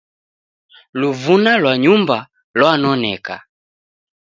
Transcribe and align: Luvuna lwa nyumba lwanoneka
Luvuna 0.99 1.51
lwa 1.61 1.73
nyumba 1.83 2.17
lwanoneka 2.57 3.35